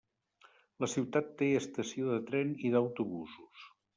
La 0.85 0.89
ciutat 0.93 1.29
té 1.41 1.51
estació 1.59 2.09
de 2.13 2.17
tren 2.31 2.57
i 2.69 2.75
d'autobusos. 2.77 3.71